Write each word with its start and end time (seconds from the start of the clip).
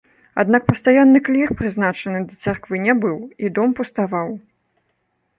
Аднак 0.41 0.63
пастаянны 0.69 1.19
клір 1.27 1.51
прызначаны 1.59 2.21
да 2.29 2.37
царквы 2.45 2.75
не 2.85 2.95
быў, 3.03 3.19
і 3.43 3.51
дом 3.59 3.69
пуставаў. 3.81 4.33